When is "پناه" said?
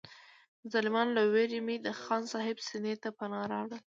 3.17-3.45